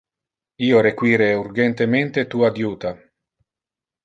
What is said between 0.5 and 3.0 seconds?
Io require urgentemente tu adjuta.